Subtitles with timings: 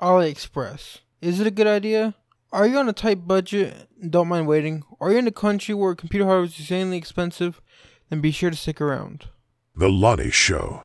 [0.00, 0.98] AliExpress.
[1.20, 2.14] Is it a good idea?
[2.52, 4.84] Are you on a tight budget and don't mind waiting?
[5.00, 7.60] Are you in a country where computer hardware is insanely expensive?
[8.08, 9.26] Then be sure to stick around.
[9.74, 10.84] The Lunny Show.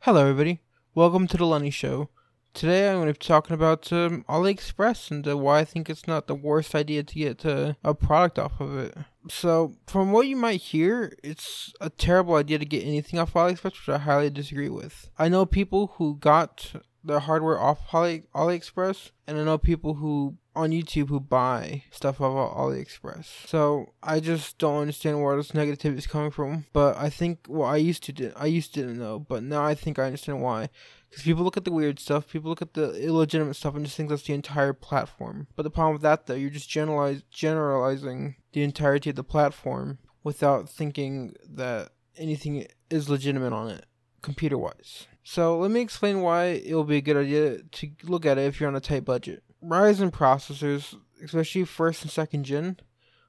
[0.00, 0.60] Hello, everybody.
[0.96, 2.08] Welcome to the Lunny Show.
[2.52, 6.08] Today I'm going to be talking about um, AliExpress and uh, why I think it's
[6.08, 8.96] not the worst idea to get uh, a product off of it.
[9.28, 13.62] So, from what you might hear, it's a terrible idea to get anything off AliExpress,
[13.62, 15.10] which I highly disagree with.
[15.16, 16.72] I know people who got
[17.02, 22.20] their hardware off Ali- AliExpress, and I know people who on YouTube who buy stuff
[22.20, 23.46] off of AliExpress.
[23.46, 26.66] So I just don't understand where this negativity is coming from.
[26.72, 29.64] But I think well, I used to did I used to didn't know, but now
[29.64, 30.68] I think I understand why.
[31.08, 33.96] Because people look at the weird stuff, people look at the illegitimate stuff, and just
[33.96, 35.48] think that's the entire platform.
[35.56, 39.98] But the problem with that, though, you're just generalize generalizing the entirety of the platform
[40.22, 43.86] without thinking that anything is legitimate on it,
[44.22, 45.06] computer wise.
[45.22, 48.46] So let me explain why it will be a good idea to look at it
[48.46, 49.42] if you're on a tight budget.
[49.62, 52.78] Ryzen processors, especially first and second gen,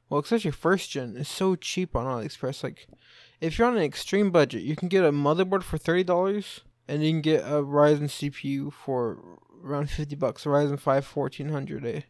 [0.10, 2.64] well, especially first gen, is so cheap on AliExpress.
[2.64, 2.88] Like,
[3.40, 7.04] if you're on an extreme budget, you can get a motherboard for thirty dollars, and
[7.04, 10.46] you can get a Ryzen CPU for around fifty bucks.
[10.46, 12.02] A Ryzen 5 1400A, eh?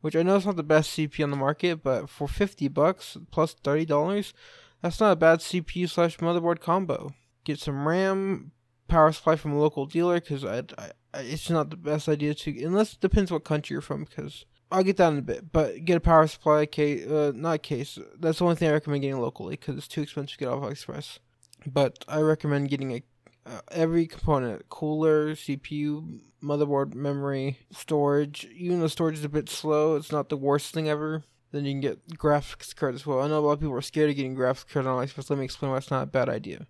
[0.00, 3.18] which I know is not the best CPU on the market, but for fifty bucks
[3.30, 4.32] plus thirty dollars,
[4.80, 7.12] that's not a bad CPU slash motherboard combo.
[7.46, 8.50] Get some RAM,
[8.88, 12.64] power supply from a local dealer because I, I, it's not the best idea to
[12.64, 15.52] unless it depends what country you're from because I'll get that in a bit.
[15.52, 18.00] But get a power supply case, uh, not case.
[18.18, 20.68] That's the only thing I recommend getting locally because it's too expensive to get off
[20.68, 21.20] Express.
[21.64, 23.02] But I recommend getting a
[23.46, 29.94] uh, every component cooler cpu motherboard memory storage even though storage is a bit slow
[29.94, 33.28] it's not the worst thing ever then you can get graphics card as well i
[33.28, 35.30] know a lot of people are scared of getting graphics card on AliExpress.
[35.30, 36.66] let me explain why it's not a bad idea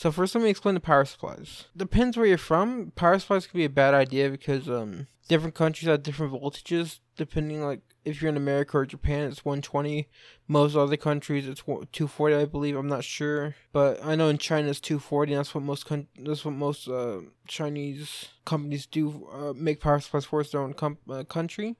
[0.00, 1.66] so first, let me explain the power supplies.
[1.76, 2.90] Depends where you're from.
[2.96, 7.00] Power supplies can be a bad idea because um different countries have different voltages.
[7.18, 10.08] Depending like if you're in America or Japan, it's 120.
[10.48, 12.76] Most other countries, it's 240, I believe.
[12.76, 15.34] I'm not sure, but I know in China it's 240.
[15.34, 20.24] that's what most con- that's what most uh, Chinese companies do uh, make power supplies
[20.24, 21.76] for their own com- uh, country.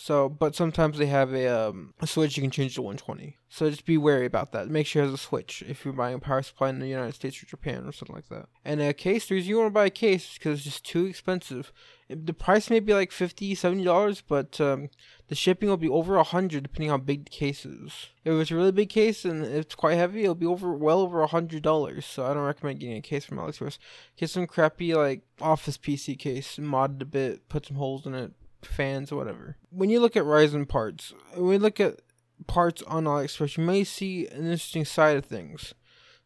[0.00, 3.36] So, but sometimes they have a, um, a switch you can change to 120.
[3.48, 4.68] So just be wary about that.
[4.68, 7.16] Make sure it has a switch if you're buying a power supply in the United
[7.16, 8.46] States or Japan or something like that.
[8.64, 11.72] And a case, there's you want to buy a case because it's just too expensive.
[12.08, 14.88] The price may be like 50 $70, but um,
[15.26, 18.10] the shipping will be over a 100 depending on how big the case is.
[18.24, 21.24] If it's a really big case and it's quite heavy, it'll be over well over
[21.24, 22.04] a $100.
[22.04, 23.78] So I don't recommend getting a case from AliExpress.
[24.16, 28.14] Get some crappy like office PC case, mod it a bit, put some holes in
[28.14, 28.32] it,
[28.62, 29.56] fans whatever.
[29.70, 32.00] When you look at Ryzen parts, when you look at
[32.46, 35.74] parts on AliExpress, you may see an interesting side of things.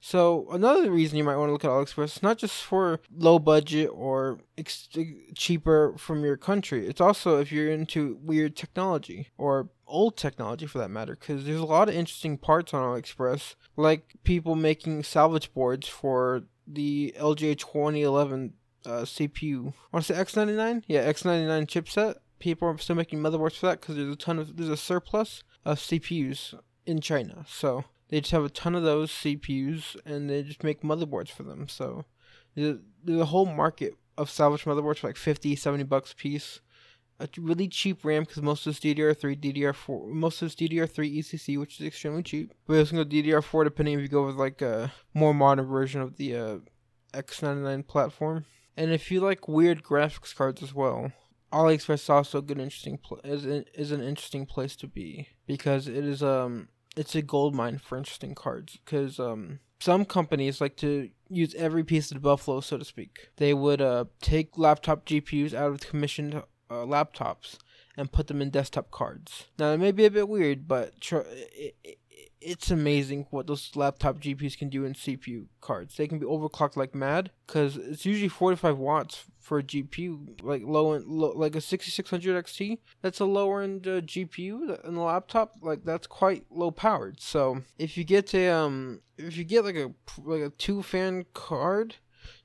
[0.05, 3.39] So another reason you might want to look at AliExpress is not just for low
[3.39, 4.89] budget or ex-
[5.37, 6.89] cheaper from your country.
[6.89, 11.61] It's also if you're into weird technology or old technology for that matter, because there's
[11.61, 17.57] a lot of interesting parts on AliExpress, like people making salvage boards for the LGA
[17.57, 18.55] 2011
[18.85, 19.69] uh, CPU.
[19.69, 20.85] I want to say X99?
[20.87, 22.17] Yeah, X99 chipset.
[22.39, 25.45] People are still making motherboards for that because there's a ton of there's a surplus
[25.65, 26.55] of CPUs
[26.87, 27.45] in China.
[27.49, 31.45] So they just have a ton of those CPUs and they just make motherboards for
[31.45, 31.69] them.
[31.69, 32.05] So
[32.55, 36.61] there's, there's a whole market of salvage motherboards for like 50, 70 bucks a piece.
[37.21, 41.59] A really cheap RAM because most of it's DDR3, DDR4, most of it's DDR3 ECC,
[41.59, 42.53] which is extremely cheap.
[42.67, 46.17] But also go DDR4 depending if you go with like a more modern version of
[46.17, 46.57] the uh,
[47.13, 48.45] X99 platform.
[48.77, 51.13] And if you like weird graphics cards as well,
[51.53, 55.29] AliExpress is also a good interesting pl- is an, is an interesting place to be
[55.47, 60.61] because it is um it's a gold mine for interesting cards because um some companies
[60.61, 63.29] like to use every piece of the buffalo so to speak.
[63.37, 67.59] They would uh take laptop GPUs out of commissioned uh, laptops
[67.97, 69.49] and put them in desktop cards.
[69.59, 71.99] Now it may be a bit weird, but tr- it, it,
[72.45, 75.97] it's amazing what those laptop GPUs can do in CPU cards.
[75.97, 80.63] They can be overclocked like mad because it's usually 45 watts for a GPU, like
[80.65, 82.79] low end, low, like a 6600 XT.
[83.01, 85.57] That's a lower end uh, GPU in the laptop.
[85.63, 87.21] Like that's quite low powered.
[87.21, 89.93] So if you get a um, if you get like a
[90.25, 91.97] like a two fan card,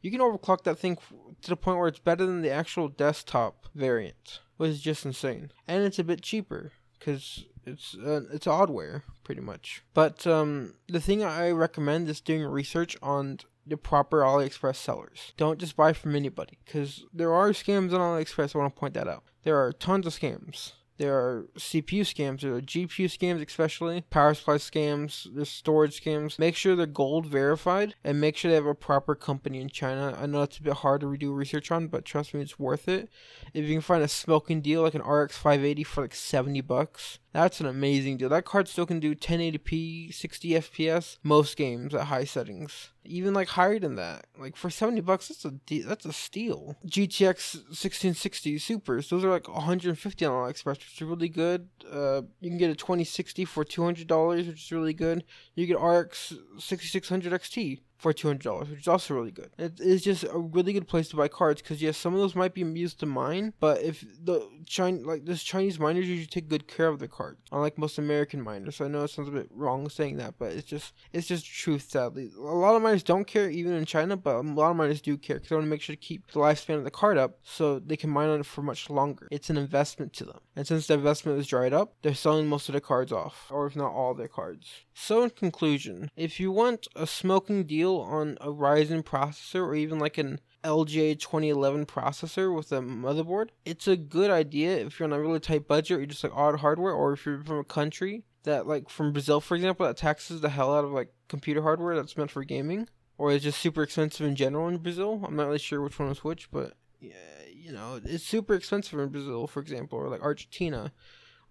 [0.02, 0.98] you can overclock that thing
[1.42, 5.52] to the point where it's better than the actual desktop variant, which is just insane.
[5.68, 9.84] And it's a bit cheaper because it's uh, it's oddware pretty much.
[9.94, 15.34] But um, the thing I recommend is doing research on the proper AliExpress sellers.
[15.36, 18.56] Don't just buy from anybody because there are scams on AliExpress.
[18.56, 19.24] I want to point that out.
[19.44, 20.72] There are tons of scams.
[20.98, 26.40] There are CPU scams, there are GPU scams, especially power supply scams, there's storage scams.
[26.40, 30.18] Make sure they're gold verified and make sure they have a proper company in China.
[30.20, 32.88] I know it's a bit hard to do research on, but trust me, it's worth
[32.88, 33.10] it.
[33.54, 37.20] If you can find a smoking deal like an RX 580 for like 70 bucks,
[37.32, 38.30] that's an amazing deal.
[38.30, 42.90] That card still can do 1080p, 60 FPS, most games at high settings.
[43.08, 44.26] Even like higher than that.
[44.38, 46.76] Like for 70 bucks, that's a that's a steal.
[46.86, 51.70] GTX 1660 Supers, those are like 150 on AliExpress, which is really good.
[51.92, 55.24] Uh, you can get a 2060 for $200, which is really good.
[55.56, 59.50] You get RX 6600 XT for two hundred dollars, which is also really good.
[59.58, 62.36] It is just a really good place to buy cards because yes, some of those
[62.36, 66.48] might be used to mine, but if the China like this Chinese miners usually take
[66.48, 68.80] good care of their cards, unlike most American miners.
[68.82, 71.90] I know it sounds a bit wrong saying that, but it's just it's just truth.
[71.90, 75.02] Sadly, a lot of miners don't care even in China, but a lot of miners
[75.02, 77.18] do care because they want to make sure to keep the lifespan of the card
[77.18, 79.28] up so they can mine on it for much longer.
[79.32, 82.70] It's an investment to them, and since the investment is dried up, they're selling most
[82.70, 84.86] of their cards off, or if not all their cards.
[85.00, 90.00] So in conclusion, if you want a smoking deal on a Ryzen processor or even
[90.00, 95.14] like an LGA 2011 processor with a motherboard, it's a good idea if you're on
[95.14, 97.64] a really tight budget or you're just like odd hardware, or if you're from a
[97.64, 101.62] country that, like from Brazil, for example, that taxes the hell out of like computer
[101.62, 102.90] hardware that's meant for gaming,
[103.20, 105.24] or is just super expensive in general in Brazil.
[105.24, 107.14] I'm not really sure which one is which, but yeah,
[107.54, 110.92] you know, it's super expensive in Brazil, for example, or like Argentina,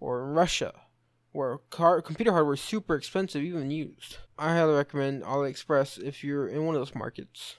[0.01, 0.75] or Russia
[1.37, 4.17] where car computer hardware is super expensive even used.
[4.39, 7.57] I highly recommend AliExpress if you're in one of those markets.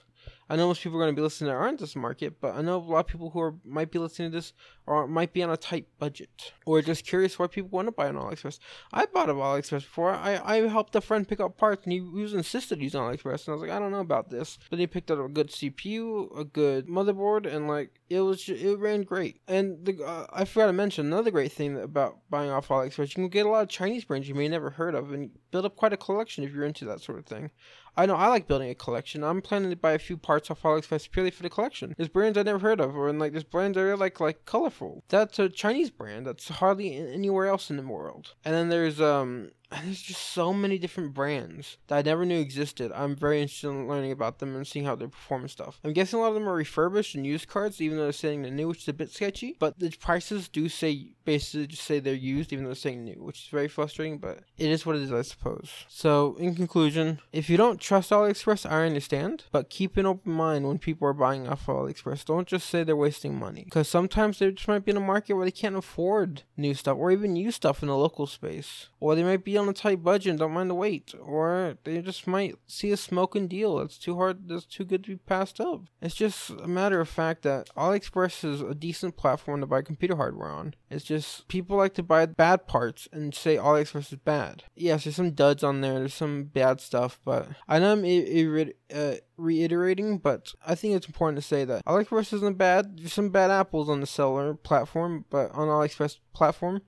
[0.48, 2.62] I know most people are going to be listening that aren't this market, but I
[2.62, 4.52] know a lot of people who are might be listening to this
[4.86, 8.08] or might be on a tight budget or just curious why people want to buy
[8.08, 8.58] on AliExpress.
[8.92, 10.12] I bought on AliExpress before.
[10.12, 13.46] I, I helped a friend pick up parts and he was insisted he's on AliExpress
[13.46, 14.58] and I was like, I don't know about this.
[14.70, 18.62] But he picked up a good CPU, a good motherboard, and like it was just,
[18.62, 19.42] it ran great.
[19.46, 23.08] And the uh, I forgot to mention another great thing about buying off AliExpress.
[23.08, 25.66] You can get a lot of Chinese brands you may never heard of and build
[25.66, 27.50] up quite a collection if you're into that sort of thing.
[27.98, 29.24] I know I like building a collection.
[29.24, 31.94] I'm planning to buy a few parts off AliExpress purely for the collection.
[31.96, 34.44] There's brands I never heard of, or and like there's brands that are like like
[34.44, 35.02] colorful.
[35.08, 38.34] That's a Chinese brand that's hardly anywhere else in the world.
[38.44, 42.90] And then there's um there's just so many different brands that I never knew existed.
[42.94, 45.78] I'm very interested in learning about them and seeing how they perform and stuff.
[45.84, 48.42] I'm guessing a lot of them are refurbished and used cards, even though they're saying
[48.42, 49.56] they're new, which is a bit sketchy.
[49.58, 53.22] But the prices do say basically just say they're used, even though they're saying new,
[53.22, 54.18] which is very frustrating.
[54.18, 55.70] But it is what it is, I suppose.
[55.88, 60.66] So in conclusion, if you don't trust AliExpress, I understand, but keep an open mind
[60.66, 62.24] when people are buying off AliExpress.
[62.24, 65.34] Don't just say they're wasting money, because sometimes they just might be in a market
[65.34, 69.14] where they can't afford new stuff or even used stuff in the local space, or
[69.14, 72.26] they might be on a tight budget and don't mind the wait, or they just
[72.26, 75.82] might see a smoking deal that's too hard, that's too good to be passed up.
[76.00, 80.16] It's just a matter of fact that AliExpress is a decent platform to buy computer
[80.16, 80.74] hardware on.
[80.90, 84.64] It's just people like to buy bad parts and say AliExpress is bad.
[84.74, 89.14] Yes, there's some duds on there, there's some bad stuff, but I know I'm uh,
[89.36, 92.98] reiterating, but I think it's important to say that AliExpress isn't bad.
[92.98, 96.82] There's some bad apples on the seller platform, but on AliExpress platform,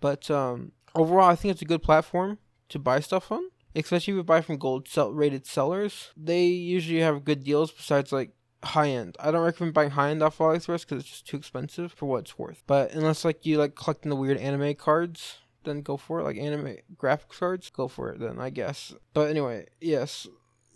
[0.00, 2.38] but um overall, I think it's a good platform
[2.70, 3.42] to buy stuff on,
[3.74, 6.10] especially if you buy from gold rated sellers.
[6.16, 8.30] They usually have good deals besides like
[8.62, 9.16] high end.
[9.20, 12.20] I don't recommend buying high end off AliExpress because it's just too expensive for what
[12.20, 12.62] it's worth.
[12.66, 16.24] But unless like you like collecting the weird anime cards, then go for it.
[16.24, 18.94] Like anime graphics cards, go for it then I guess.
[19.14, 20.26] But anyway, yes.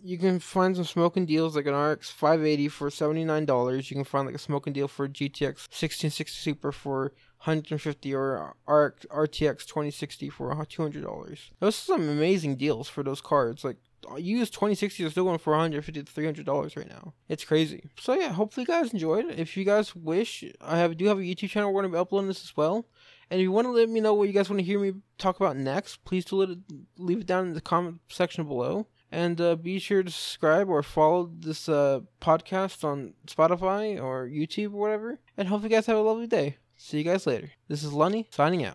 [0.04, 3.90] You can find some smoking deals like an RX 580 for $79.
[3.90, 7.12] You can find like a smoking deal for a GTX 1660 Super for
[7.44, 11.50] 150 or RTX 2060 for $200.
[11.60, 13.64] Those are some amazing deals for those cards.
[13.64, 13.76] Like
[14.16, 17.14] used 2060 are still going for 150 to 300 dollars right now.
[17.28, 17.90] It's crazy.
[18.00, 19.26] So yeah, hopefully you guys enjoyed.
[19.30, 21.72] If you guys wish, I have do have a YouTube channel.
[21.72, 22.86] We're gonna be uploading this as well.
[23.30, 24.92] And if you want to let me know what you guys want to hear me
[25.16, 26.58] talk about next, please do let it,
[26.98, 28.86] leave it down in the comment section below.
[29.12, 34.72] And uh, be sure to subscribe or follow this uh, podcast on Spotify or YouTube
[34.72, 35.18] or whatever.
[35.36, 36.56] And hope you guys have a lovely day.
[36.78, 37.52] See you guys later.
[37.68, 38.70] This is Lunny signing out.